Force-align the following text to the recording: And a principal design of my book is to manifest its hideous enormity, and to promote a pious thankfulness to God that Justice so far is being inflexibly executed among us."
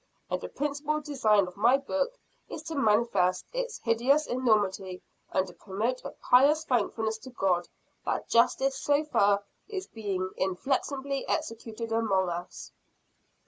And 0.31 0.43
a 0.43 0.49
principal 0.49 0.99
design 0.99 1.45
of 1.47 1.55
my 1.55 1.77
book 1.77 2.17
is 2.49 2.63
to 2.63 2.73
manifest 2.75 3.45
its 3.53 3.77
hideous 3.83 4.25
enormity, 4.25 5.03
and 5.31 5.45
to 5.45 5.53
promote 5.53 6.03
a 6.03 6.09
pious 6.09 6.65
thankfulness 6.65 7.19
to 7.19 7.29
God 7.29 7.67
that 8.03 8.27
Justice 8.27 8.81
so 8.81 9.03
far 9.03 9.43
is 9.69 9.85
being 9.85 10.31
inflexibly 10.37 11.27
executed 11.27 11.91
among 11.91 12.29
us." 12.29 12.71